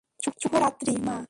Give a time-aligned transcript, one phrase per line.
[0.39, 1.15] শুভ রাত্রি মা!